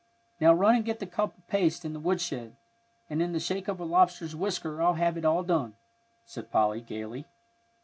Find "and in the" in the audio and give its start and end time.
3.07-3.39